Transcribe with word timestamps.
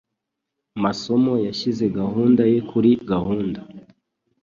masomo 0.83 1.31
yashyize 1.47 1.85
gahunda 1.99 2.41
ye 2.51 2.59
kuri 2.69 2.89
gahunda. 3.11 3.59